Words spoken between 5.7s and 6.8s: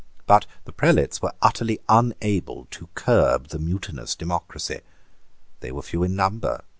were few in number.